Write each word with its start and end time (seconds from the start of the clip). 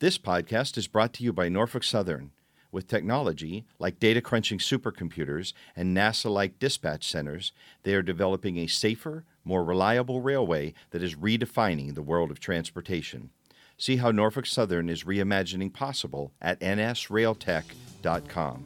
This 0.00 0.16
podcast 0.16 0.78
is 0.78 0.86
brought 0.86 1.12
to 1.14 1.24
you 1.24 1.32
by 1.32 1.48
Norfolk 1.48 1.82
Southern. 1.82 2.30
With 2.70 2.86
technology 2.86 3.64
like 3.80 3.98
data 3.98 4.20
crunching 4.20 4.58
supercomputers 4.58 5.52
and 5.74 5.96
NASA 5.96 6.32
like 6.32 6.60
dispatch 6.60 7.10
centers, 7.10 7.50
they 7.82 7.94
are 7.94 8.02
developing 8.02 8.58
a 8.58 8.68
safer, 8.68 9.24
more 9.44 9.64
reliable 9.64 10.20
railway 10.20 10.72
that 10.90 11.02
is 11.02 11.16
redefining 11.16 11.96
the 11.96 12.02
world 12.02 12.30
of 12.30 12.38
transportation. 12.38 13.30
See 13.76 13.96
how 13.96 14.12
Norfolk 14.12 14.46
Southern 14.46 14.88
is 14.88 15.02
reimagining 15.02 15.72
possible 15.72 16.30
at 16.40 16.60
nsrailtech.com. 16.60 18.64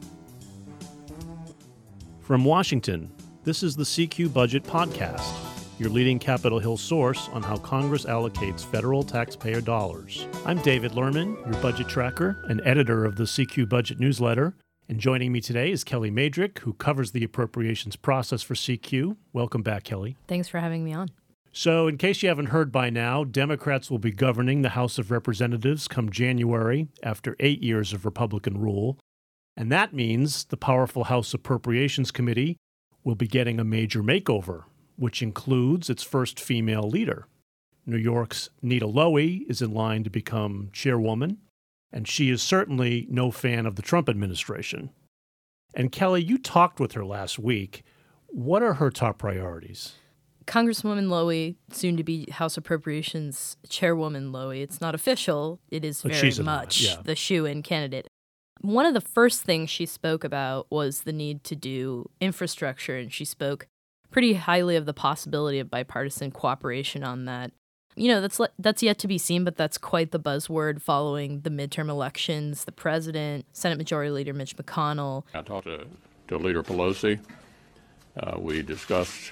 From 2.21 2.45
Washington, 2.45 3.11
this 3.43 3.63
is 3.63 3.75
the 3.75 3.85
CQ 3.85 4.31
Budget 4.31 4.63
Podcast, 4.63 5.33
your 5.79 5.89
leading 5.89 6.19
Capitol 6.19 6.59
Hill 6.59 6.77
source 6.77 7.29
on 7.33 7.41
how 7.41 7.57
Congress 7.57 8.05
allocates 8.05 8.63
federal 8.63 9.03
taxpayer 9.03 9.61
dollars. 9.61 10.27
I'm 10.45 10.61
David 10.61 10.91
Lerman, 10.91 11.35
your 11.45 11.61
budget 11.61 11.87
tracker 11.87 12.43
and 12.49 12.61
editor 12.65 13.05
of 13.05 13.15
the 13.15 13.23
CQ 13.23 13.69
Budget 13.69 13.99
newsletter. 13.99 14.55
And 14.89 14.99
joining 14.99 15.31
me 15.31 15.41
today 15.41 15.71
is 15.71 15.83
Kelly 15.83 16.11
Mejdrich, 16.11 16.59
who 16.59 16.73
covers 16.73 17.11
the 17.11 17.23
appropriations 17.23 17.95
process 17.95 18.43
for 18.43 18.53
CQ. 18.53 19.15
Welcome 19.31 19.63
back, 19.63 19.83
Kelly. 19.83 20.17
Thanks 20.27 20.47
for 20.47 20.59
having 20.59 20.83
me 20.83 20.93
on. 20.93 21.09
So, 21.55 21.87
in 21.87 21.97
case 21.97 22.23
you 22.23 22.29
haven't 22.29 22.47
heard 22.47 22.71
by 22.71 22.89
now, 22.89 23.23
Democrats 23.23 23.91
will 23.91 23.99
be 23.99 24.11
governing 24.11 24.61
the 24.61 24.69
House 24.69 24.97
of 24.97 25.11
Representatives 25.11 25.87
come 25.87 26.09
January 26.09 26.87
after 27.03 27.35
eight 27.39 27.61
years 27.61 27.93
of 27.93 28.05
Republican 28.05 28.59
rule. 28.59 28.97
And 29.55 29.71
that 29.71 29.93
means 29.93 30.45
the 30.45 30.57
powerful 30.57 31.05
House 31.05 31.33
Appropriations 31.33 32.09
Committee 32.09 32.57
will 33.03 33.15
be 33.15 33.27
getting 33.27 33.59
a 33.59 33.63
major 33.63 34.01
makeover, 34.01 34.63
which 34.95 35.21
includes 35.21 35.89
its 35.89 36.03
first 36.03 36.39
female 36.39 36.89
leader. 36.89 37.27
New 37.85 37.97
York's 37.97 38.49
Nita 38.61 38.87
Lowey 38.87 39.45
is 39.49 39.61
in 39.61 39.73
line 39.73 40.03
to 40.03 40.09
become 40.09 40.69
chairwoman, 40.71 41.39
and 41.91 42.07
she 42.07 42.29
is 42.29 42.41
certainly 42.41 43.07
no 43.09 43.29
fan 43.31 43.65
of 43.65 43.75
the 43.75 43.81
Trump 43.81 44.07
administration. 44.07 44.89
And 45.73 45.91
Kelly, 45.91 46.23
you 46.23 46.37
talked 46.37 46.79
with 46.79 46.93
her 46.93 47.05
last 47.05 47.39
week. 47.39 47.83
What 48.27 48.63
are 48.63 48.75
her 48.75 48.89
top 48.89 49.17
priorities? 49.17 49.93
Congresswoman 50.45 51.07
Lowey, 51.07 51.55
soon 51.71 51.97
to 51.97 52.03
be 52.03 52.29
House 52.31 52.57
Appropriations 52.57 53.57
Chairwoman 53.69 54.31
Lowey, 54.31 54.61
it's 54.61 54.81
not 54.81 54.95
official. 54.95 55.59
It 55.69 55.85
is 55.85 56.01
very 56.01 56.15
she's 56.15 56.39
in 56.39 56.45
line, 56.45 56.57
much 56.57 56.81
yeah. 56.81 56.97
the 57.03 57.15
shoe 57.15 57.45
in 57.45 57.63
candidate. 57.63 58.07
One 58.61 58.85
of 58.85 58.93
the 58.93 59.01
first 59.01 59.43
things 59.43 59.69
she 59.69 59.85
spoke 59.85 60.23
about 60.23 60.67
was 60.69 61.01
the 61.01 61.13
need 61.13 61.43
to 61.45 61.55
do 61.55 62.09
infrastructure, 62.21 62.97
and 62.97 63.11
she 63.11 63.25
spoke 63.25 63.67
pretty 64.13 64.35
highly 64.35 64.77
of 64.77 64.85
the 64.85 64.93
possibility 64.93 65.59
of 65.59 65.69
bipartisan 65.69 66.31
cooperation 66.31 67.03
on 67.03 67.25
that. 67.25 67.51
You 67.95 68.07
know, 68.07 68.21
that's 68.21 68.39
that's 68.57 68.81
yet 68.81 68.97
to 68.99 69.07
be 69.07 69.17
seen, 69.17 69.43
but 69.43 69.57
that's 69.57 69.77
quite 69.77 70.11
the 70.11 70.19
buzzword 70.19 70.81
following 70.81 71.41
the 71.41 71.49
midterm 71.49 71.89
elections. 71.89 72.63
The 72.63 72.71
president, 72.71 73.45
Senate 73.53 73.77
Majority 73.77 74.11
Leader 74.11 74.33
Mitch 74.33 74.55
McConnell, 74.55 75.23
I 75.33 75.41
talked 75.41 75.65
to, 75.65 75.85
to 76.29 76.37
Leader 76.37 76.63
Pelosi. 76.63 77.19
Uh, 78.17 78.39
we 78.39 78.61
discussed 78.61 79.31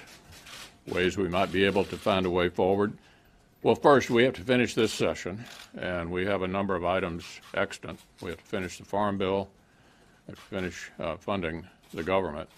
ways 0.86 1.16
we 1.16 1.28
might 1.28 1.50
be 1.50 1.64
able 1.64 1.84
to 1.84 1.96
find 1.96 2.26
a 2.26 2.30
way 2.30 2.48
forward. 2.48 2.92
Well, 3.62 3.76
first, 3.76 4.10
we 4.10 4.24
have 4.24 4.34
to 4.34 4.42
finish 4.42 4.74
this 4.74 4.92
session, 4.92 5.44
and 5.76 6.10
we 6.10 6.26
have 6.26 6.42
a 6.42 6.48
number 6.48 6.74
of 6.74 6.84
items 6.84 7.24
extant. 7.54 8.00
We 8.20 8.30
have 8.30 8.38
to 8.38 8.44
finish 8.44 8.78
the 8.78 8.84
Farm 8.84 9.18
Bill, 9.18 9.48
we 10.26 10.32
have 10.32 10.38
to 10.38 10.56
finish 10.56 10.90
uh, 10.98 11.16
funding 11.16 11.66
the 11.94 12.02
government. 12.02 12.48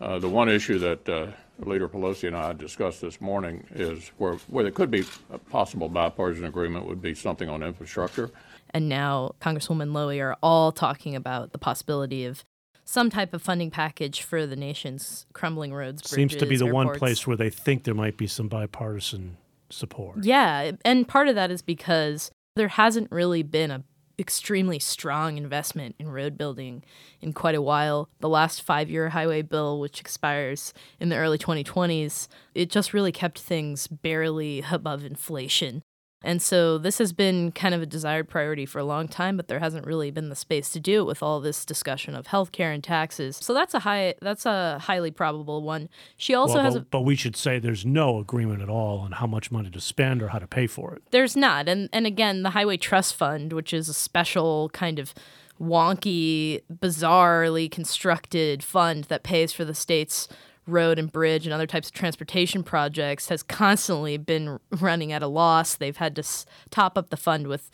Uh, 0.00 0.18
the 0.18 0.28
one 0.28 0.48
issue 0.48 0.78
that 0.78 1.08
uh, 1.08 1.26
Leader 1.58 1.88
Pelosi 1.88 2.28
and 2.28 2.36
I 2.36 2.52
discussed 2.52 3.00
this 3.00 3.20
morning 3.20 3.64
is 3.74 4.12
where, 4.18 4.34
where 4.46 4.62
there 4.62 4.72
could 4.72 4.90
be 4.90 5.04
a 5.30 5.38
possible 5.38 5.88
bipartisan 5.88 6.44
agreement 6.44 6.86
would 6.86 7.02
be 7.02 7.14
something 7.14 7.48
on 7.48 7.62
infrastructure. 7.62 8.30
and 8.70 8.88
now 8.88 9.34
Congresswoman 9.40 9.90
Lowey 9.90 10.22
are 10.22 10.36
all 10.42 10.70
talking 10.72 11.16
about 11.16 11.52
the 11.52 11.58
possibility 11.58 12.24
of 12.24 12.44
some 12.84 13.10
type 13.10 13.34
of 13.34 13.42
funding 13.42 13.70
package 13.70 14.22
for 14.22 14.46
the 14.46 14.56
nation's 14.56 15.26
crumbling 15.32 15.74
roads. 15.74 16.00
Bridges, 16.02 16.14
Seems 16.14 16.32
to 16.36 16.46
be 16.46 16.56
bridges, 16.56 16.60
the 16.60 16.74
one 16.74 16.94
place 16.96 17.26
where 17.26 17.36
they 17.36 17.50
think 17.50 17.84
there 17.84 17.94
might 17.94 18.16
be 18.16 18.26
some 18.26 18.48
bipartisan 18.48 19.36
support. 19.68 20.24
Yeah, 20.24 20.72
and 20.84 21.06
part 21.06 21.28
of 21.28 21.34
that 21.34 21.50
is 21.50 21.60
because 21.60 22.30
there 22.56 22.68
hasn't 22.68 23.10
really 23.10 23.42
been 23.42 23.70
a 23.70 23.84
extremely 24.18 24.78
strong 24.78 25.38
investment 25.38 25.94
in 25.98 26.08
road 26.08 26.36
building 26.36 26.82
in 27.20 27.32
quite 27.32 27.54
a 27.54 27.62
while. 27.62 28.08
The 28.20 28.28
last 28.28 28.66
5-year 28.66 29.10
highway 29.10 29.42
bill 29.42 29.78
which 29.80 30.00
expires 30.00 30.74
in 30.98 31.08
the 31.08 31.16
early 31.16 31.38
2020s, 31.38 32.28
it 32.54 32.70
just 32.70 32.92
really 32.92 33.12
kept 33.12 33.38
things 33.38 33.86
barely 33.86 34.64
above 34.70 35.04
inflation. 35.04 35.82
And 36.22 36.42
so 36.42 36.78
this 36.78 36.98
has 36.98 37.12
been 37.12 37.52
kind 37.52 37.74
of 37.74 37.82
a 37.82 37.86
desired 37.86 38.28
priority 38.28 38.66
for 38.66 38.80
a 38.80 38.84
long 38.84 39.06
time, 39.06 39.36
but 39.36 39.46
there 39.46 39.60
hasn't 39.60 39.86
really 39.86 40.10
been 40.10 40.30
the 40.30 40.34
space 40.36 40.68
to 40.70 40.80
do 40.80 41.00
it 41.00 41.04
with 41.04 41.22
all 41.22 41.40
this 41.40 41.64
discussion 41.64 42.16
of 42.16 42.26
healthcare 42.26 42.74
and 42.74 42.82
taxes. 42.82 43.38
So 43.40 43.54
that's 43.54 43.72
a 43.72 43.80
high 43.80 44.14
that's 44.20 44.44
a 44.44 44.80
highly 44.80 45.12
probable 45.12 45.62
one. 45.62 45.88
She 46.16 46.34
also 46.34 46.54
Well, 46.54 46.64
has 46.64 46.74
but, 46.74 46.82
a 46.82 46.86
but 46.86 47.00
we 47.02 47.14
should 47.14 47.36
say 47.36 47.60
there's 47.60 47.86
no 47.86 48.18
agreement 48.18 48.62
at 48.62 48.68
all 48.68 48.98
on 48.98 49.12
how 49.12 49.26
much 49.26 49.52
money 49.52 49.70
to 49.70 49.80
spend 49.80 50.20
or 50.22 50.28
how 50.28 50.40
to 50.40 50.48
pay 50.48 50.66
for 50.66 50.94
it. 50.94 51.02
There's 51.12 51.36
not. 51.36 51.68
And 51.68 51.88
and 51.92 52.04
again, 52.06 52.42
the 52.42 52.50
Highway 52.50 52.78
Trust 52.78 53.14
Fund, 53.14 53.52
which 53.52 53.72
is 53.72 53.88
a 53.88 53.94
special 53.94 54.70
kind 54.70 54.98
of 54.98 55.14
wonky, 55.60 56.62
bizarrely 56.72 57.70
constructed 57.70 58.62
fund 58.62 59.04
that 59.04 59.22
pays 59.22 59.52
for 59.52 59.64
the 59.64 59.74
state's 59.74 60.28
road 60.68 60.98
and 60.98 61.10
bridge 61.10 61.46
and 61.46 61.52
other 61.54 61.66
types 61.66 61.88
of 61.88 61.94
transportation 61.94 62.62
projects, 62.62 63.28
has 63.28 63.42
constantly 63.42 64.16
been 64.16 64.58
running 64.70 65.12
at 65.12 65.22
a 65.22 65.26
loss. 65.26 65.74
They've 65.74 65.96
had 65.96 66.14
to 66.16 66.20
s- 66.20 66.46
top 66.70 66.96
up 66.98 67.10
the 67.10 67.16
fund 67.16 67.46
with 67.46 67.70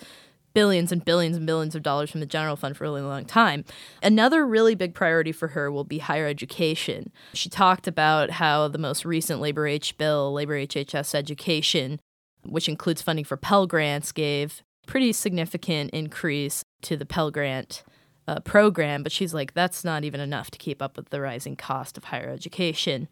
billions 0.55 0.93
and 0.93 1.05
billions 1.05 1.37
and 1.37 1.47
billions 1.47 1.75
of 1.75 1.83
dollars 1.83 2.11
from 2.11 2.21
the 2.21 2.27
general 2.27 2.55
fund 2.55 2.77
for 2.77 2.85
a 2.85 2.89
really 2.89 3.03
long 3.03 3.25
time. 3.25 3.65
Another 4.03 4.47
really 4.47 4.77
big 4.77 4.95
priority 4.95 5.33
for 5.33 5.49
her 5.49 5.71
will 5.71 5.83
be 5.85 5.99
higher 5.99 6.29
education. 6.29 7.11
She 7.33 7.49
talked 7.49 7.89
about 7.89 8.31
how 8.31 8.69
the 8.69 8.79
most 8.79 9.05
recent 9.05 9.41
Labor 9.41 9.67
H 9.67 9.99
bill, 9.99 10.33
Labor 10.33 10.55
HHS 10.57 11.15
education, 11.15 11.99
which 12.45 12.69
includes 12.69 13.03
funding 13.03 13.25
for 13.25 13.37
Pell 13.37 13.67
Grants, 13.67 14.13
gave 14.13 14.63
pretty 14.87 15.13
significant 15.13 15.91
increase 15.91 16.63
to 16.83 16.97
the 16.97 17.07
Pell 17.07 17.31
Grant 17.33 17.83
uh, 18.27 18.41
program. 18.41 19.03
But 19.03 19.13
she's 19.13 19.35
like, 19.35 19.55
that's 19.55 19.85
not 19.85 20.05
even 20.05 20.21
enough 20.21 20.51
to 20.53 20.59
keep 20.59 20.81
up 20.83 20.97
with 20.97 21.11
the 21.11 21.21
rising 21.21 21.57
cost 21.57 21.97
of 21.99 22.05
higher 22.05 22.31
education. 22.31 23.09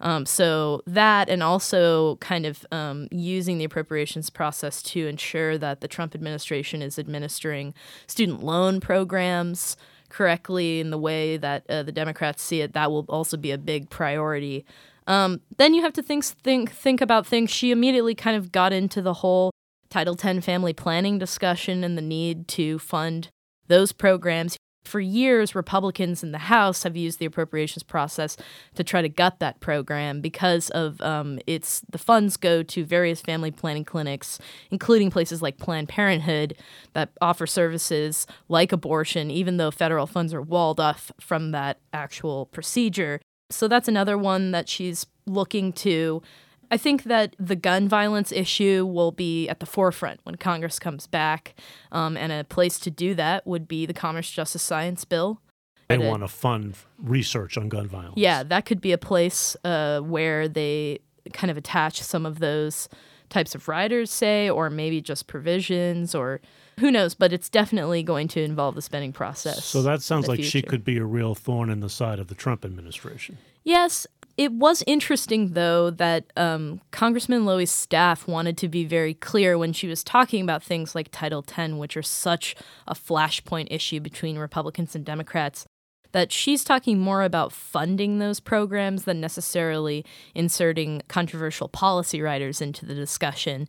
Um, 0.00 0.26
so 0.26 0.82
that, 0.86 1.28
and 1.30 1.42
also 1.42 2.16
kind 2.16 2.44
of 2.44 2.66
um, 2.70 3.08
using 3.10 3.58
the 3.58 3.64
appropriations 3.64 4.28
process 4.28 4.82
to 4.82 5.06
ensure 5.06 5.56
that 5.56 5.80
the 5.80 5.88
Trump 5.88 6.14
administration 6.14 6.82
is 6.82 6.98
administering 6.98 7.72
student 8.06 8.42
loan 8.42 8.80
programs 8.80 9.76
correctly 10.08 10.80
in 10.80 10.90
the 10.90 10.98
way 10.98 11.36
that 11.36 11.64
uh, 11.68 11.82
the 11.82 11.92
Democrats 11.92 12.42
see 12.42 12.60
it, 12.60 12.74
that 12.74 12.90
will 12.90 13.06
also 13.08 13.36
be 13.36 13.50
a 13.50 13.58
big 13.58 13.88
priority. 13.88 14.64
Um, 15.06 15.40
then 15.56 15.72
you 15.72 15.82
have 15.82 15.92
to 15.94 16.02
think 16.02 16.24
think 16.24 16.72
think 16.72 17.00
about 17.00 17.26
things. 17.26 17.50
She 17.50 17.70
immediately 17.70 18.14
kind 18.14 18.36
of 18.36 18.50
got 18.52 18.72
into 18.72 19.00
the 19.00 19.14
whole 19.14 19.50
Title 19.88 20.16
X 20.20 20.44
family 20.44 20.72
planning 20.72 21.18
discussion 21.18 21.84
and 21.84 21.96
the 21.96 22.02
need 22.02 22.48
to 22.48 22.78
fund 22.78 23.28
those 23.68 23.92
programs. 23.92 24.56
For 24.84 25.00
years, 25.00 25.56
Republicans 25.56 26.22
in 26.22 26.30
the 26.30 26.38
House 26.38 26.84
have 26.84 26.96
used 26.96 27.18
the 27.18 27.26
appropriations 27.26 27.82
process 27.82 28.36
to 28.76 28.84
try 28.84 29.02
to 29.02 29.08
gut 29.08 29.40
that 29.40 29.58
program 29.58 30.20
because 30.20 30.70
of 30.70 31.00
um, 31.00 31.40
its 31.44 31.82
the 31.90 31.98
funds 31.98 32.36
go 32.36 32.62
to 32.62 32.84
various 32.84 33.20
family 33.20 33.50
planning 33.50 33.84
clinics, 33.84 34.38
including 34.70 35.10
places 35.10 35.42
like 35.42 35.58
Planned 35.58 35.88
Parenthood 35.88 36.56
that 36.92 37.10
offer 37.20 37.48
services 37.48 38.28
like 38.48 38.70
abortion, 38.70 39.28
even 39.28 39.56
though 39.56 39.72
federal 39.72 40.06
funds 40.06 40.32
are 40.32 40.42
walled 40.42 40.78
off 40.78 41.10
from 41.20 41.50
that 41.50 41.80
actual 41.92 42.46
procedure. 42.46 43.20
So 43.50 43.66
that's 43.66 43.88
another 43.88 44.16
one 44.16 44.52
that 44.52 44.68
she's 44.68 45.06
looking 45.26 45.72
to. 45.72 46.22
I 46.70 46.76
think 46.76 47.04
that 47.04 47.36
the 47.38 47.56
gun 47.56 47.88
violence 47.88 48.32
issue 48.32 48.84
will 48.86 49.12
be 49.12 49.48
at 49.48 49.60
the 49.60 49.66
forefront 49.66 50.20
when 50.24 50.34
Congress 50.36 50.78
comes 50.78 51.06
back, 51.06 51.54
um, 51.92 52.16
and 52.16 52.32
a 52.32 52.44
place 52.44 52.78
to 52.80 52.90
do 52.90 53.14
that 53.14 53.46
would 53.46 53.68
be 53.68 53.86
the 53.86 53.94
Commerce 53.94 54.30
Justice 54.30 54.62
Science 54.62 55.04
Bill. 55.04 55.40
They 55.88 55.98
want 55.98 56.22
to 56.22 56.28
fund 56.28 56.76
research 56.98 57.56
on 57.56 57.68
gun 57.68 57.86
violence. 57.86 58.16
Yeah, 58.16 58.42
that 58.42 58.66
could 58.66 58.80
be 58.80 58.90
a 58.90 58.98
place 58.98 59.56
uh, 59.62 60.00
where 60.00 60.48
they 60.48 60.98
kind 61.32 61.50
of 61.50 61.56
attach 61.56 62.02
some 62.02 62.26
of 62.26 62.40
those 62.40 62.88
types 63.28 63.54
of 63.54 63.68
riders, 63.68 64.10
say, 64.10 64.50
or 64.50 64.68
maybe 64.70 65.00
just 65.00 65.26
provisions, 65.28 66.14
or 66.14 66.40
who 66.80 66.90
knows. 66.90 67.14
But 67.14 67.32
it's 67.32 67.48
definitely 67.48 68.02
going 68.02 68.28
to 68.28 68.42
involve 68.42 68.74
the 68.74 68.82
spending 68.82 69.12
process. 69.12 69.64
So 69.64 69.82
that 69.82 70.02
sounds 70.02 70.26
like 70.26 70.42
she 70.42 70.62
could 70.62 70.84
be 70.84 70.98
a 70.98 71.04
real 71.04 71.34
thorn 71.34 71.70
in 71.70 71.80
the 71.80 71.88
side 71.88 72.18
of 72.18 72.26
the 72.26 72.34
Trump 72.34 72.64
administration. 72.64 73.38
Yes, 73.62 74.06
it 74.36 74.52
was 74.52 74.84
interesting 74.86 75.52
though 75.52 75.90
that 75.90 76.30
um, 76.36 76.80
Congressman 76.90 77.44
Lowey's 77.44 77.70
staff 77.70 78.28
wanted 78.28 78.58
to 78.58 78.68
be 78.68 78.84
very 78.84 79.14
clear 79.14 79.56
when 79.56 79.72
she 79.72 79.88
was 79.88 80.04
talking 80.04 80.42
about 80.42 80.62
things 80.62 80.94
like 80.94 81.08
Title 81.10 81.44
X, 81.46 81.72
which 81.72 81.96
are 81.96 82.02
such 82.02 82.54
a 82.86 82.94
flashpoint 82.94 83.68
issue 83.70 84.00
between 84.00 84.38
Republicans 84.38 84.94
and 84.94 85.04
Democrats. 85.04 85.66
That 86.12 86.32
she's 86.32 86.64
talking 86.64 86.98
more 86.98 87.22
about 87.22 87.52
funding 87.52 88.18
those 88.18 88.40
programs 88.40 89.04
than 89.04 89.20
necessarily 89.20 90.04
inserting 90.34 91.02
controversial 91.08 91.68
policy 91.68 92.22
riders 92.22 92.62
into 92.62 92.86
the 92.86 92.94
discussion. 92.94 93.68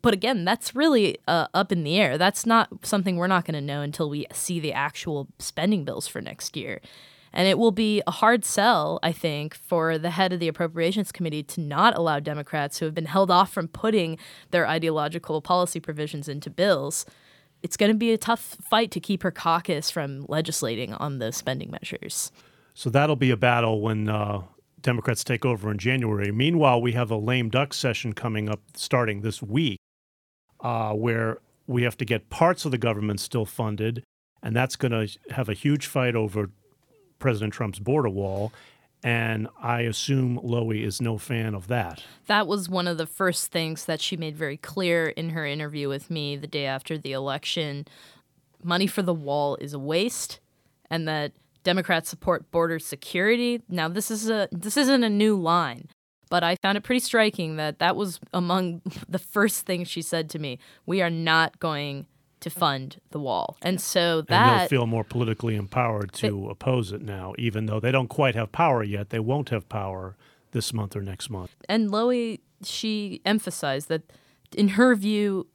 But 0.00 0.14
again, 0.14 0.44
that's 0.44 0.74
really 0.74 1.18
uh, 1.28 1.48
up 1.54 1.70
in 1.70 1.84
the 1.84 1.98
air. 1.98 2.18
That's 2.18 2.46
not 2.46 2.68
something 2.82 3.16
we're 3.16 3.26
not 3.26 3.44
going 3.44 3.54
to 3.54 3.60
know 3.60 3.82
until 3.82 4.08
we 4.08 4.26
see 4.32 4.58
the 4.58 4.72
actual 4.72 5.28
spending 5.38 5.84
bills 5.84 6.08
for 6.08 6.20
next 6.20 6.56
year. 6.56 6.80
And 7.32 7.48
it 7.48 7.58
will 7.58 7.72
be 7.72 8.02
a 8.06 8.10
hard 8.10 8.44
sell, 8.44 8.98
I 9.02 9.12
think, 9.12 9.54
for 9.54 9.96
the 9.98 10.10
head 10.10 10.32
of 10.32 10.40
the 10.40 10.48
Appropriations 10.48 11.12
Committee 11.12 11.42
to 11.44 11.60
not 11.60 11.96
allow 11.96 12.20
Democrats 12.20 12.78
who 12.78 12.84
have 12.84 12.94
been 12.94 13.06
held 13.06 13.30
off 13.30 13.52
from 13.52 13.68
putting 13.68 14.18
their 14.50 14.66
ideological 14.66 15.40
policy 15.40 15.80
provisions 15.80 16.28
into 16.28 16.50
bills. 16.50 17.06
It's 17.62 17.76
going 17.76 17.90
to 17.90 17.96
be 17.96 18.12
a 18.12 18.18
tough 18.18 18.40
fight 18.40 18.90
to 18.90 19.00
keep 19.00 19.22
her 19.22 19.30
caucus 19.30 19.90
from 19.90 20.26
legislating 20.28 20.92
on 20.94 21.18
those 21.18 21.36
spending 21.36 21.70
measures. 21.70 22.32
So 22.74 22.90
that'll 22.90 23.16
be 23.16 23.30
a 23.30 23.36
battle 23.36 23.80
when 23.80 24.08
uh, 24.08 24.42
Democrats 24.80 25.24
take 25.24 25.44
over 25.44 25.70
in 25.70 25.78
January. 25.78 26.32
Meanwhile, 26.32 26.82
we 26.82 26.92
have 26.92 27.10
a 27.10 27.16
lame 27.16 27.48
duck 27.48 27.72
session 27.72 28.12
coming 28.12 28.48
up 28.48 28.60
starting 28.74 29.22
this 29.22 29.42
week 29.42 29.78
uh, 30.60 30.92
where 30.92 31.38
we 31.66 31.82
have 31.84 31.96
to 31.98 32.04
get 32.04 32.30
parts 32.30 32.64
of 32.64 32.70
the 32.70 32.78
government 32.78 33.20
still 33.20 33.46
funded, 33.46 34.02
and 34.42 34.54
that's 34.54 34.76
going 34.76 34.92
to 34.92 35.18
have 35.30 35.48
a 35.48 35.54
huge 35.54 35.86
fight 35.86 36.16
over 36.16 36.50
President 37.22 37.54
Trump's 37.54 37.78
border 37.78 38.10
wall. 38.10 38.52
And 39.04 39.48
I 39.60 39.80
assume 39.80 40.38
Lowey 40.38 40.84
is 40.84 41.00
no 41.00 41.18
fan 41.18 41.54
of 41.54 41.66
that. 41.68 42.04
That 42.26 42.46
was 42.46 42.68
one 42.68 42.86
of 42.86 42.98
the 42.98 43.06
first 43.06 43.50
things 43.50 43.86
that 43.86 44.00
she 44.00 44.16
made 44.16 44.36
very 44.36 44.56
clear 44.56 45.08
in 45.08 45.30
her 45.30 45.44
interview 45.44 45.88
with 45.88 46.08
me 46.08 46.36
the 46.36 46.46
day 46.46 46.66
after 46.66 46.96
the 46.96 47.12
election. 47.12 47.86
Money 48.62 48.86
for 48.86 49.02
the 49.02 49.14
wall 49.14 49.56
is 49.56 49.72
a 49.72 49.78
waste, 49.78 50.38
and 50.88 51.08
that 51.08 51.32
Democrats 51.64 52.10
support 52.10 52.48
border 52.52 52.78
security. 52.78 53.60
Now, 53.68 53.88
this 53.88 54.08
is 54.08 54.30
a 54.30 54.48
this 54.52 54.76
isn't 54.76 55.02
a 55.02 55.10
new 55.10 55.34
line, 55.34 55.88
but 56.30 56.44
I 56.44 56.54
found 56.62 56.78
it 56.78 56.84
pretty 56.84 57.00
striking 57.00 57.56
that 57.56 57.80
that 57.80 57.96
was 57.96 58.20
among 58.32 58.82
the 59.08 59.18
first 59.18 59.66
things 59.66 59.88
she 59.88 60.02
said 60.02 60.30
to 60.30 60.38
me. 60.38 60.60
We 60.86 61.02
are 61.02 61.10
not 61.10 61.58
going 61.58 62.06
to 62.42 62.50
fund 62.50 63.00
the 63.10 63.18
wall. 63.18 63.56
And 63.62 63.80
so 63.80 64.22
that 64.22 64.30
and 64.30 64.60
they'll 64.60 64.68
feel 64.68 64.86
more 64.86 65.04
politically 65.04 65.56
empowered 65.56 66.12
to 66.14 66.30
they, 66.30 66.50
oppose 66.50 66.92
it 66.92 67.02
now, 67.02 67.34
even 67.38 67.66
though 67.66 67.80
they 67.80 67.90
don't 67.90 68.08
quite 68.08 68.34
have 68.34 68.52
power 68.52 68.82
yet. 68.82 69.10
They 69.10 69.20
won't 69.20 69.48
have 69.48 69.68
power 69.68 70.16
this 70.52 70.72
month 70.72 70.94
or 70.94 71.02
next 71.02 71.30
month. 71.30 71.54
And 71.68 71.90
Lowey, 71.90 72.40
she 72.62 73.20
emphasized 73.24 73.88
that 73.88 74.12
in 74.56 74.68
her 74.68 74.94
view, 74.94 75.46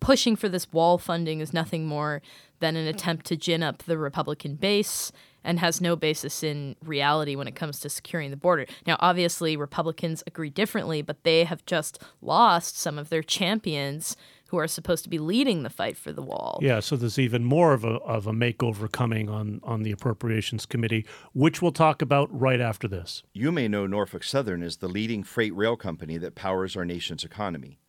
pushing 0.00 0.36
for 0.36 0.48
this 0.48 0.72
wall 0.72 0.98
funding 0.98 1.40
is 1.40 1.52
nothing 1.52 1.86
more 1.86 2.22
than 2.60 2.76
an 2.76 2.86
attempt 2.86 3.26
to 3.26 3.36
gin 3.36 3.62
up 3.62 3.82
the 3.84 3.98
Republican 3.98 4.54
base 4.54 5.10
and 5.42 5.60
has 5.60 5.80
no 5.80 5.94
basis 5.94 6.42
in 6.42 6.74
reality 6.84 7.36
when 7.36 7.46
it 7.46 7.54
comes 7.54 7.80
to 7.80 7.88
securing 7.88 8.30
the 8.30 8.36
border. 8.36 8.66
Now, 8.86 8.96
obviously, 8.98 9.56
Republicans 9.56 10.22
agree 10.26 10.50
differently, 10.50 11.02
but 11.02 11.22
they 11.22 11.44
have 11.44 11.64
just 11.66 12.02
lost 12.20 12.76
some 12.78 12.98
of 12.98 13.10
their 13.10 13.22
champions 13.22 14.16
who 14.48 14.58
are 14.58 14.68
supposed 14.68 15.04
to 15.04 15.10
be 15.10 15.18
leading 15.18 15.62
the 15.62 15.70
fight 15.70 15.96
for 15.96 16.12
the 16.12 16.22
wall. 16.22 16.58
Yeah, 16.62 16.80
so 16.80 16.96
there's 16.96 17.18
even 17.18 17.44
more 17.44 17.72
of 17.72 17.84
a 17.84 17.96
of 18.00 18.26
a 18.26 18.32
makeover 18.32 18.90
coming 18.90 19.28
on 19.28 19.60
on 19.62 19.82
the 19.82 19.92
Appropriations 19.92 20.66
Committee, 20.66 21.06
which 21.32 21.60
we'll 21.60 21.72
talk 21.72 22.00
about 22.02 22.28
right 22.32 22.60
after 22.60 22.88
this. 22.88 23.22
You 23.32 23.52
may 23.52 23.68
know 23.68 23.86
Norfolk 23.86 24.24
Southern 24.24 24.62
is 24.62 24.78
the 24.78 24.88
leading 24.88 25.22
freight 25.22 25.54
rail 25.54 25.76
company 25.76 26.18
that 26.18 26.34
powers 26.34 26.76
our 26.76 26.84
nation's 26.84 27.24
economy. 27.24 27.80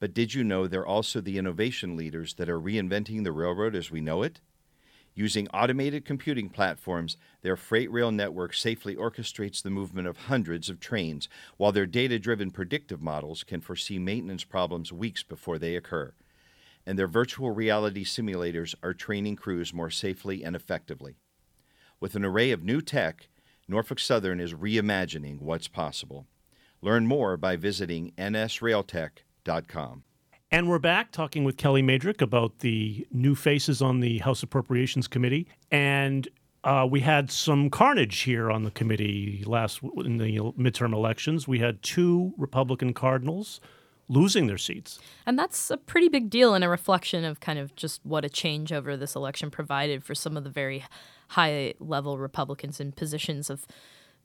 But 0.00 0.14
did 0.14 0.32
you 0.32 0.44
know 0.44 0.66
they're 0.66 0.86
also 0.86 1.20
the 1.20 1.38
innovation 1.38 1.96
leaders 1.96 2.34
that 2.34 2.48
are 2.48 2.60
reinventing 2.60 3.24
the 3.24 3.32
railroad 3.32 3.74
as 3.74 3.90
we 3.90 4.00
know 4.00 4.22
it? 4.22 4.40
Using 5.18 5.48
automated 5.48 6.04
computing 6.04 6.48
platforms, 6.48 7.16
their 7.42 7.56
freight 7.56 7.90
rail 7.90 8.12
network 8.12 8.54
safely 8.54 8.94
orchestrates 8.94 9.60
the 9.60 9.68
movement 9.68 10.06
of 10.06 10.16
hundreds 10.16 10.68
of 10.68 10.78
trains, 10.78 11.28
while 11.56 11.72
their 11.72 11.86
data 11.86 12.20
driven 12.20 12.52
predictive 12.52 13.02
models 13.02 13.42
can 13.42 13.60
foresee 13.60 13.98
maintenance 13.98 14.44
problems 14.44 14.92
weeks 14.92 15.24
before 15.24 15.58
they 15.58 15.74
occur. 15.74 16.12
And 16.86 16.96
their 16.96 17.08
virtual 17.08 17.50
reality 17.50 18.04
simulators 18.04 18.76
are 18.80 18.94
training 18.94 19.34
crews 19.34 19.74
more 19.74 19.90
safely 19.90 20.44
and 20.44 20.54
effectively. 20.54 21.16
With 21.98 22.14
an 22.14 22.24
array 22.24 22.52
of 22.52 22.62
new 22.62 22.80
tech, 22.80 23.26
Norfolk 23.66 23.98
Southern 23.98 24.38
is 24.38 24.54
reimagining 24.54 25.40
what's 25.40 25.66
possible. 25.66 26.28
Learn 26.80 27.08
more 27.08 27.36
by 27.36 27.56
visiting 27.56 28.12
nsrailtech.com. 28.16 30.04
And 30.50 30.66
we're 30.66 30.78
back 30.78 31.12
talking 31.12 31.44
with 31.44 31.58
Kelly 31.58 31.82
Mejdrich 31.82 32.22
about 32.22 32.60
the 32.60 33.06
new 33.12 33.34
faces 33.34 33.82
on 33.82 34.00
the 34.00 34.18
House 34.18 34.42
Appropriations 34.42 35.06
Committee. 35.06 35.46
And 35.70 36.26
uh, 36.64 36.86
we 36.90 37.00
had 37.00 37.30
some 37.30 37.68
carnage 37.68 38.20
here 38.20 38.50
on 38.50 38.62
the 38.62 38.70
committee 38.70 39.44
last 39.46 39.80
in 40.04 40.16
the 40.16 40.38
midterm 40.58 40.94
elections. 40.94 41.46
We 41.46 41.58
had 41.58 41.82
two 41.82 42.32
Republican 42.38 42.94
cardinals 42.94 43.60
losing 44.08 44.46
their 44.46 44.56
seats. 44.56 44.98
And 45.26 45.38
that's 45.38 45.70
a 45.70 45.76
pretty 45.76 46.08
big 46.08 46.30
deal 46.30 46.54
and 46.54 46.64
a 46.64 46.68
reflection 46.70 47.24
of 47.24 47.40
kind 47.40 47.58
of 47.58 47.76
just 47.76 48.00
what 48.02 48.24
a 48.24 48.30
change 48.30 48.72
over 48.72 48.96
this 48.96 49.14
election 49.14 49.50
provided 49.50 50.02
for 50.02 50.14
some 50.14 50.34
of 50.34 50.44
the 50.44 50.50
very 50.50 50.82
high 51.28 51.74
level 51.78 52.16
Republicans 52.16 52.80
in 52.80 52.92
positions 52.92 53.50
of 53.50 53.66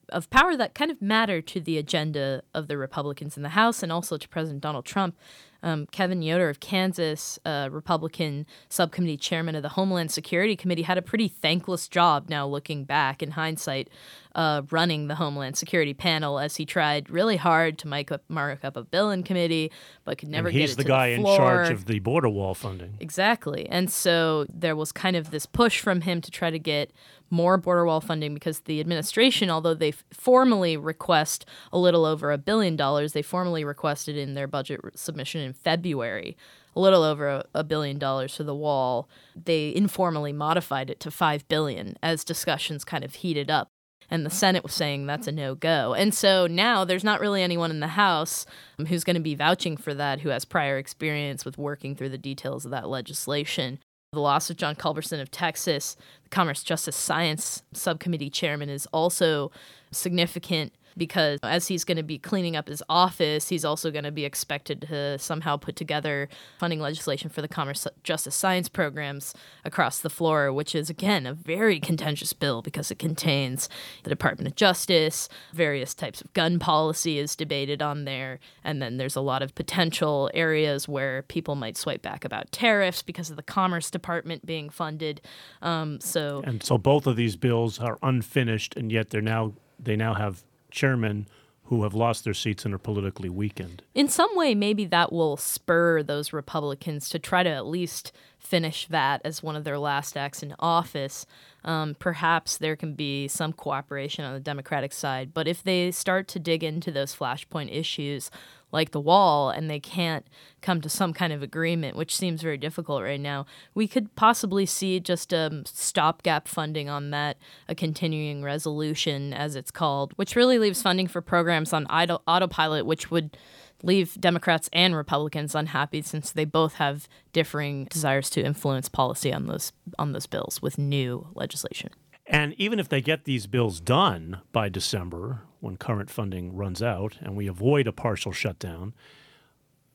of 0.10 0.30
power 0.30 0.58
that 0.58 0.76
kind 0.76 0.92
of 0.92 1.02
matter 1.02 1.42
to 1.42 1.62
the 1.62 1.78
agenda 1.78 2.44
of 2.54 2.68
the 2.68 2.78
Republicans 2.78 3.38
in 3.38 3.44
the 3.44 3.50
House 3.50 3.82
and 3.82 3.92
also 3.92 4.18
to 4.18 4.28
President 4.28 4.62
Donald 4.62 4.86
Trump. 4.86 5.16
Um, 5.64 5.88
Kevin 5.88 6.22
Yoder 6.22 6.50
of 6.50 6.60
Kansas, 6.60 7.40
uh, 7.46 7.70
Republican 7.72 8.46
subcommittee 8.70 9.18
chairman 9.18 9.56
of 9.56 9.64
the 9.64 9.70
Homeland 9.70 10.12
Security 10.12 10.56
Committee, 10.56 10.84
had 10.84 10.98
a 10.98 11.02
pretty 11.02 11.28
thankless 11.28 11.88
job 11.88 12.30
now 12.30 12.46
looking 12.46 12.84
back 12.84 13.24
in 13.24 13.32
hindsight, 13.32 13.90
uh, 14.36 14.64
running 14.70 15.08
the 15.08 15.16
Homeland 15.16 15.58
Security 15.58 15.94
panel 15.94 16.38
as 16.38 16.58
he 16.58 16.66
tried 16.66 17.10
really 17.10 17.38
hard 17.38 17.78
to 17.80 17.88
make 17.88 18.12
up, 18.12 18.24
mark 18.28 18.66
up 18.66 18.76
a 18.76 18.84
bill 18.84 19.10
in 19.10 19.24
committee, 19.24 19.72
but 20.04 20.18
could 20.18 20.30
never 20.30 20.50
and 20.50 20.58
get 20.58 20.70
it 20.72 20.78
the 20.78 20.84
to 20.84 20.88
guy 20.88 21.16
the 21.16 21.24
guy 21.24 21.32
in 21.32 21.38
charge 21.38 21.70
of 21.70 21.86
the 21.86 22.00
border 22.00 22.30
wall 22.30 22.54
funding. 22.54 22.98
Exactly. 23.00 23.68
And 23.70 23.90
so 23.90 24.46
there 24.54 24.76
was 24.76 24.92
kind 24.92 25.16
of 25.16 25.32
this 25.32 25.46
push 25.46 25.80
from 25.80 26.02
him 26.02 26.20
to 26.22 26.30
try 26.30 26.50
to 26.50 26.60
get 26.60 26.92
more 27.30 27.58
border 27.58 27.86
wall 27.86 28.00
funding 28.00 28.34
because 28.34 28.62
the 28.62 28.80
administration, 28.80 29.50
although 29.50 29.74
they 29.74 29.92
formally 30.12 30.78
request 30.78 31.46
a 31.72 31.78
little 31.78 32.06
over 32.06 32.32
a 32.32 32.38
billion 32.38 32.76
dollars, 32.76 33.14
they 33.14 33.22
formally 33.22 33.64
requested 33.64 34.16
in 34.16 34.36
their 34.36 34.48
budget 34.48 34.80
submission 34.96 35.42
in 35.42 35.53
February 35.54 36.36
a 36.76 36.80
little 36.80 37.04
over 37.04 37.28
a, 37.28 37.46
a 37.54 37.64
billion 37.64 37.98
dollars 37.98 38.36
for 38.36 38.44
the 38.44 38.56
wall. 38.56 39.08
They 39.36 39.74
informally 39.76 40.34
modified 40.34 40.90
it 40.90 41.00
to 41.02 41.12
five 41.12 41.48
billion 41.48 41.98
as 42.02 42.24
discussions 42.24 42.84
kind 42.84 43.04
of 43.04 43.16
heated 43.16 43.50
up. 43.52 43.70
And 44.10 44.26
the 44.26 44.30
Senate 44.30 44.64
was 44.64 44.74
saying 44.74 45.06
that's 45.06 45.28
a 45.28 45.32
no 45.32 45.56
go. 45.56 45.94
And 45.94 46.14
so 46.14 46.46
now 46.46 46.84
there's 46.84 47.04
not 47.04 47.22
really 47.22 47.42
anyone 47.42 47.72
in 47.72 47.80
the 47.80 47.88
House 47.88 48.46
um, 48.78 48.86
who's 48.88 49.04
going 49.04 49.16
to 49.16 49.22
be 49.22 49.34
vouching 49.34 49.78
for 49.78 49.94
that 49.94 50.22
who 50.22 50.30
has 50.30 50.46
prior 50.46 50.78
experience 50.78 51.46
with 51.46 51.58
working 51.58 51.96
through 51.96 52.10
the 52.10 52.18
details 52.18 52.66
of 52.66 52.72
that 52.72 52.90
legislation. 52.90 53.80
The 54.12 54.20
loss 54.20 54.50
of 54.50 54.58
John 54.58 54.76
Culberson 54.76 55.20
of 55.20 55.32
Texas, 55.32 55.96
the 56.24 56.30
Commerce 56.30 56.62
Justice 56.64 56.96
Science 56.96 57.64
Subcommittee 57.74 58.30
chairman, 58.30 58.70
is 58.70 58.88
also 58.88 59.52
significant 59.92 60.74
because 60.98 61.40
as 61.44 61.68
he's 61.68 61.84
going 61.84 61.98
to 61.98 62.04
be 62.04 62.18
cleaning 62.18 62.56
up 62.56 62.68
his 62.68 62.84
office, 62.90 63.50
he's 63.50 63.66
also 63.66 63.92
going 63.92 64.04
to 64.04 64.12
be 64.12 64.26
expected 64.26 64.82
to 64.82 65.18
somehow 65.20 65.58
put 65.58 65.76
together 65.76 66.30
funding 66.58 66.80
legislation 66.80 67.30
for 67.30 67.42
the 67.42 67.48
Commerce 67.48 67.88
Justice 68.04 68.36
Science 68.36 68.70
programs 68.70 69.34
across 69.66 70.00
the 70.00 70.10
floor, 70.10 70.52
which 70.52 70.76
is, 70.76 70.90
again, 70.90 71.26
a 71.26 71.34
very 71.34 71.80
contentious 71.80 72.34
bill 72.34 72.62
because 72.62 72.92
it 72.92 73.00
contains 73.00 73.70
the 74.04 74.10
Department 74.10 74.48
of 74.48 74.56
Justice, 74.56 75.30
various 75.54 75.94
types 75.94 76.22
of 76.22 76.32
gun 76.34 76.60
policy 76.60 77.18
is 77.20 77.36
debated 77.36 77.82
on 77.82 78.06
there, 78.06 78.40
and 78.64 78.82
then 78.82 78.98
there's 78.98 79.16
a 79.16 79.22
lot 79.22 79.42
of 79.42 79.56
potential 79.56 80.30
areas 80.34 80.88
where 80.88 81.24
people 81.24 81.56
might 81.56 81.78
swipe 81.78 82.02
back 82.02 82.26
about 82.26 82.52
tariffs 82.52 83.02
because 83.02 83.30
of 83.30 83.36
the 83.36 83.44
Commerce 83.44 83.90
Department 83.90 84.46
being 84.46 84.70
funded. 84.70 85.22
Um, 85.62 86.00
so 86.00 86.42
and 86.46 86.64
so 86.64 86.78
both 86.78 87.08
of 87.08 87.16
these 87.16 87.36
bills 87.36 87.80
are 87.80 87.98
unfinished, 88.02 88.76
and 88.76 88.92
yet 88.92 89.10
they're 89.10 89.22
now 89.22 89.54
they 89.80 89.96
now 89.96 90.14
have 90.14 90.44
chairmen 90.74 91.28
who 91.68 91.84
have 91.84 91.94
lost 91.94 92.26
their 92.26 92.34
seats 92.34 92.66
and 92.66 92.74
are 92.74 92.78
politically 92.80 93.30
weakened. 93.30 93.84
In 93.96 94.10
some 94.10 94.36
way, 94.36 94.54
maybe 94.54 94.86
that 94.86 95.14
will 95.14 95.38
spur 95.38 96.04
those 96.04 96.34
Republicans 96.34 97.08
to 97.10 97.20
try 97.20 97.42
to 97.42 97.50
at 97.50 97.66
least 97.66 98.12
finish 98.38 98.86
that 98.88 99.22
as 99.24 99.42
one 99.42 99.56
of 99.56 99.64
their 99.64 99.80
last 99.80 100.18
acts 100.18 100.44
in 100.44 100.54
office. 100.60 101.26
Um, 101.64 101.96
perhaps 101.98 102.58
there 102.58 102.76
can 102.76 102.94
be 102.94 103.30
some 103.30 103.54
cooperation 103.54 104.26
on 104.26 104.34
the 104.34 104.42
Democratic 104.42 104.92
side, 104.92 105.34
but 105.34 105.48
if 105.48 105.64
they 105.64 105.90
start 105.92 106.28
to 106.30 106.40
dig 106.40 106.64
into 106.64 106.92
those 106.92 107.16
flashpoint 107.16 107.74
issues 107.74 108.30
like 108.74 108.92
the 108.92 109.00
wall 109.00 109.52
and 109.52 109.70
they 109.70 109.80
can't 109.80 110.26
come 110.62 110.82
to 110.82 110.90
some 110.90 111.14
kind 111.14 111.32
of 111.32 111.44
agreement, 111.44 111.96
which 111.96 112.16
seems 112.16 112.42
very 112.42 112.58
difficult 112.58 113.04
right 113.04 113.20
now, 113.20 113.46
we 113.76 113.88
could 113.88 114.14
possibly 114.16 114.66
see 114.66 115.00
just 115.00 115.32
a 115.32 115.64
stopgap 115.66 116.48
funding 116.48 116.90
on 116.90 117.12
that, 117.12 117.38
a 117.70 117.76
continuing 117.76 118.44
resolution, 118.44 119.32
as 119.32 119.56
it's 119.56 119.72
called, 119.72 120.12
which 120.16 120.36
really 120.36 120.58
leaves 120.58 120.82
funding 120.82 121.08
for 121.08 121.22
programs 121.22 121.72
on 121.72 121.86
auto- 121.86 122.22
autopilot, 122.28 122.86
which 122.86 123.12
would 123.12 123.38
leave 123.84 124.20
Democrats 124.20 124.70
and 124.74 124.96
Republicans 124.96 125.54
unhappy 125.54 126.02
since 126.02 126.32
they 126.32 126.46
both 126.46 126.76
have 126.76 127.08
differing 127.32 127.86
desires 127.86 128.30
to 128.32 128.44
influence 128.44 128.90
policy 128.90 129.32
on 129.32 129.46
those 129.46 129.72
on 130.00 130.14
those 130.14 130.26
bills 130.26 130.62
with 130.62 130.78
new 130.78 131.28
legislation. 131.36 131.92
And 132.34 132.56
even 132.58 132.80
if 132.80 132.90
they 132.90 133.00
get 133.00 133.26
these 133.26 133.46
bills 133.46 133.80
done 133.80 134.42
by 134.52 134.68
December, 134.68 135.42
when 135.60 135.78
current 135.78 136.10
funding 136.10 136.56
runs 136.56 136.82
out, 136.82 137.18
and 137.22 137.36
we 137.36 137.46
avoid 137.46 137.86
a 137.86 137.92
partial 137.92 138.32
shutdown, 138.32 138.96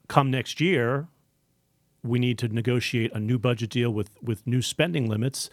come 0.07 0.30
next 0.30 0.61
year, 0.61 1.09
we 2.04 2.21
need 2.21 2.38
to 2.38 2.47
negotiate 2.47 3.12
a 3.12 3.18
new 3.18 3.40
budget 3.40 3.71
deal 3.71 3.90
with, 3.90 4.11
with 4.23 4.47
new 4.47 4.62
spending 4.62 5.09
limits. 5.09 5.50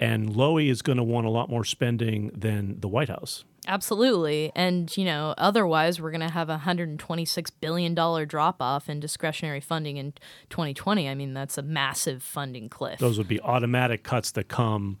And 0.00 0.30
Lowey 0.30 0.70
is 0.70 0.80
going 0.80 0.96
to 0.96 1.04
want 1.04 1.26
a 1.26 1.30
lot 1.30 1.50
more 1.50 1.64
spending 1.64 2.30
than 2.34 2.80
the 2.80 2.88
White 2.88 3.10
House. 3.10 3.44
Absolutely. 3.68 4.52
And, 4.54 4.96
you 4.96 5.04
know, 5.04 5.34
otherwise, 5.36 6.00
we're 6.00 6.12
going 6.12 6.26
to 6.26 6.32
have 6.32 6.48
a 6.48 6.62
$126 6.64 7.50
billion 7.60 7.94
drop 8.26 8.62
off 8.62 8.88
in 8.88 9.00
discretionary 9.00 9.60
funding 9.60 9.98
in 9.98 10.14
2020. 10.48 11.10
I 11.10 11.14
mean, 11.14 11.34
that's 11.34 11.58
a 11.58 11.62
massive 11.62 12.22
funding 12.22 12.70
cliff. 12.70 13.00
Those 13.00 13.18
would 13.18 13.28
be 13.28 13.40
automatic 13.40 14.02
cuts 14.02 14.30
that 14.32 14.48
come 14.48 14.98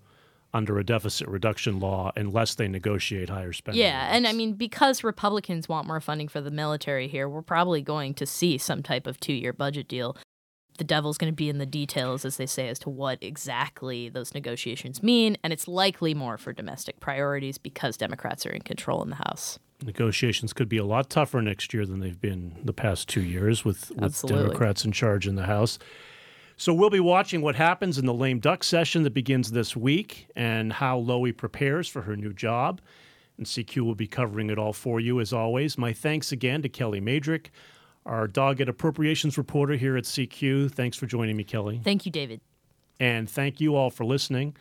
under 0.56 0.78
a 0.78 0.84
deficit 0.84 1.28
reduction 1.28 1.78
law 1.78 2.10
unless 2.16 2.54
they 2.54 2.66
negotiate 2.66 3.28
higher 3.28 3.52
spending. 3.52 3.82
Yeah, 3.82 3.98
limits. 3.98 4.16
and 4.16 4.26
I 4.26 4.32
mean, 4.32 4.54
because 4.54 5.04
Republicans 5.04 5.68
want 5.68 5.86
more 5.86 6.00
funding 6.00 6.28
for 6.28 6.40
the 6.40 6.50
military 6.50 7.08
here, 7.08 7.28
we're 7.28 7.42
probably 7.42 7.82
going 7.82 8.14
to 8.14 8.26
see 8.26 8.58
some 8.58 8.82
type 8.82 9.06
of 9.06 9.20
two 9.20 9.34
year 9.34 9.52
budget 9.52 9.86
deal. 9.86 10.16
The 10.78 10.84
devil's 10.84 11.16
going 11.16 11.32
to 11.32 11.36
be 11.36 11.48
in 11.48 11.58
the 11.58 11.66
details, 11.66 12.24
as 12.24 12.36
they 12.36 12.46
say, 12.46 12.68
as 12.68 12.78
to 12.80 12.90
what 12.90 13.18
exactly 13.22 14.08
those 14.08 14.34
negotiations 14.34 15.02
mean. 15.02 15.36
And 15.42 15.52
it's 15.52 15.66
likely 15.66 16.12
more 16.12 16.36
for 16.36 16.52
domestic 16.52 17.00
priorities 17.00 17.56
because 17.56 17.96
Democrats 17.96 18.44
are 18.44 18.50
in 18.50 18.60
control 18.62 19.02
in 19.02 19.08
the 19.10 19.16
House. 19.16 19.58
negotiations 19.84 20.52
could 20.52 20.68
be 20.68 20.76
a 20.76 20.84
lot 20.84 21.08
tougher 21.08 21.40
next 21.40 21.72
year 21.72 21.86
than 21.86 22.00
they've 22.00 22.20
been 22.20 22.56
the 22.62 22.74
past 22.74 23.08
two 23.08 23.22
years 23.22 23.64
with, 23.64 23.90
with 23.90 24.04
Absolutely. 24.04 24.44
Democrats 24.44 24.84
in 24.84 24.92
charge 24.92 25.26
in 25.26 25.36
the 25.36 25.44
House. 25.44 25.78
So 26.58 26.72
we'll 26.72 26.88
be 26.88 27.00
watching 27.00 27.42
what 27.42 27.54
happens 27.54 27.98
in 27.98 28.06
the 28.06 28.14
lame 28.14 28.38
duck 28.38 28.64
session 28.64 29.02
that 29.02 29.12
begins 29.12 29.52
this 29.52 29.76
week 29.76 30.28
and 30.34 30.72
how 30.72 30.98
Lowey 30.98 31.36
prepares 31.36 31.86
for 31.86 32.02
her 32.02 32.16
new 32.16 32.32
job. 32.32 32.80
And 33.36 33.46
CQ 33.46 33.82
will 33.82 33.94
be 33.94 34.06
covering 34.06 34.48
it 34.48 34.58
all 34.58 34.72
for 34.72 34.98
you 34.98 35.20
as 35.20 35.34
always. 35.34 35.76
My 35.76 35.92
thanks 35.92 36.32
again 36.32 36.62
to 36.62 36.70
Kelly 36.70 37.00
Mejdrich, 37.00 37.48
our 38.06 38.26
dogged 38.26 38.66
appropriations 38.66 39.36
reporter 39.36 39.74
here 39.74 39.98
at 39.98 40.04
CQ. 40.04 40.72
Thanks 40.72 40.96
for 40.96 41.04
joining 41.04 41.36
me, 41.36 41.44
Kelly. 41.44 41.82
Thank 41.84 42.06
you, 42.06 42.12
David. 42.12 42.40
And 42.98 43.28
thank 43.28 43.60
you 43.60 43.76
all 43.76 43.90
for 43.90 44.06
listening. 44.06 44.56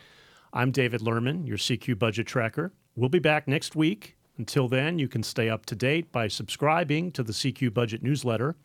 I'm 0.52 0.72
David 0.72 1.00
Lerman, 1.00 1.48
your 1.48 1.58
CQ 1.58 1.98
budget 1.98 2.28
tracker. 2.28 2.74
We'll 2.98 3.10
be 3.10 3.20
back 3.20 3.48
next 3.48 3.74
week. 3.74 4.18
Until 4.38 4.68
then, 4.68 5.00
you 5.00 5.08
can 5.08 5.24
stay 5.24 5.50
up 5.50 5.66
to 5.68 5.76
date 5.76 6.12
by 6.12 6.28
subscribing 6.28 7.12
to 7.14 7.24
the 7.24 7.32
CQ 7.32 7.74
Budget 7.74 8.04
newsletter. 8.04 8.56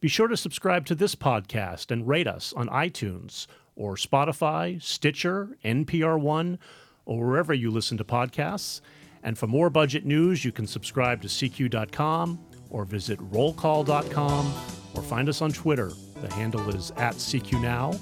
Be 0.00 0.08
sure 0.08 0.28
to 0.28 0.36
subscribe 0.36 0.86
to 0.86 0.94
this 0.94 1.14
podcast 1.14 1.90
and 1.90 2.08
rate 2.08 2.26
us 2.26 2.54
on 2.54 2.68
iTunes 2.68 3.46
or 3.76 3.96
Spotify, 3.96 4.82
Stitcher, 4.82 5.56
NPR 5.62 6.18
One, 6.18 6.58
or 7.04 7.26
wherever 7.26 7.52
you 7.52 7.70
listen 7.70 7.98
to 7.98 8.04
podcasts. 8.04 8.80
And 9.22 9.36
for 9.36 9.46
more 9.46 9.68
budget 9.68 10.06
news, 10.06 10.44
you 10.44 10.52
can 10.52 10.66
subscribe 10.66 11.20
to 11.22 11.28
CQ.com 11.28 12.38
or 12.70 12.84
visit 12.86 13.18
rollcall.com 13.30 14.54
or 14.94 15.02
find 15.02 15.28
us 15.28 15.42
on 15.42 15.52
Twitter. 15.52 15.92
The 16.22 16.32
handle 16.32 16.70
is 16.70 16.92
at 16.92 17.16
CQ 17.16 17.60
Now 17.60 17.92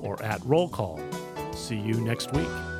or 0.00 0.22
at 0.22 0.44
Roll 0.44 0.68
Call. 0.68 1.00
See 1.54 1.76
you 1.76 1.94
next 1.94 2.32
week. 2.32 2.77